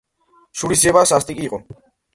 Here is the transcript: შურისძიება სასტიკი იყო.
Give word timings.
შურისძიება 0.61 1.05
სასტიკი 1.13 1.49
იყო. 1.53 1.65